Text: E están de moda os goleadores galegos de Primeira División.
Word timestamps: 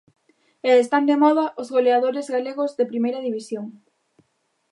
E 0.69 0.71
están 0.83 1.03
de 1.09 1.15
moda 1.23 1.45
os 1.61 1.67
goleadores 1.75 2.27
galegos 2.35 2.71
de 2.77 2.89
Primeira 2.91 3.19
División. 3.27 3.65